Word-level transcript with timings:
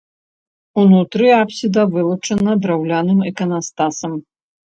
Унутры 0.83 1.27
апсіда 1.41 1.83
вылучана 1.93 2.51
драўляным 2.65 3.19
іканастасам. 3.31 4.19